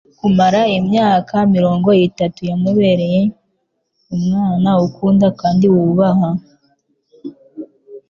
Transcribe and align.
Kumara 0.19 0.61
imyaka 0.77 1.35
mirongo 1.55 1.89
itatu 2.07 2.39
yamubereye 2.49 3.21
umwana 4.15 4.69
ukunda 4.85 5.27
kandi 5.41 5.65
wubaha, 5.73 6.29